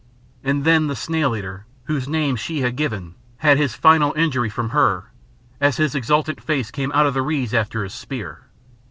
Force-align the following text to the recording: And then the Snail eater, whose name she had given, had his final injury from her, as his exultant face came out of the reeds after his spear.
And 0.43 0.63
then 0.65 0.87
the 0.87 0.95
Snail 0.95 1.35
eater, 1.35 1.67
whose 1.83 2.07
name 2.07 2.35
she 2.35 2.61
had 2.61 2.75
given, 2.75 3.13
had 3.37 3.59
his 3.59 3.75
final 3.75 4.13
injury 4.13 4.49
from 4.49 4.69
her, 4.69 5.11
as 5.59 5.77
his 5.77 5.93
exultant 5.93 6.41
face 6.41 6.71
came 6.71 6.91
out 6.93 7.05
of 7.05 7.13
the 7.13 7.21
reeds 7.21 7.53
after 7.53 7.83
his 7.83 7.93
spear. 7.93 8.47